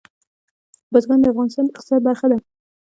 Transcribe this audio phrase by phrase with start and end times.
[0.91, 2.37] بزګان د افغانستان د اقتصاد برخه ده.